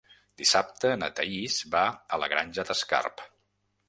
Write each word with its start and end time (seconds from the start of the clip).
Dissabte 0.41 0.93
na 1.01 1.09
Thaís 1.19 1.57
va 1.75 1.81
a 2.17 2.19
la 2.23 2.31
Granja 2.31 2.65
d'Escarp. 2.71 3.23